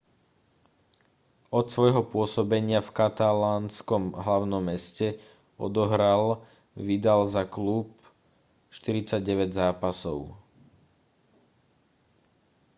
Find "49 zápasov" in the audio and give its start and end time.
8.73-10.19